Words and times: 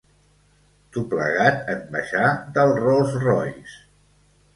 Doblegat 0.95 1.69
en 1.73 1.83
baixar 1.97 2.31
del 2.55 2.73
Rolls 2.79 3.13
Royce. 3.27 3.77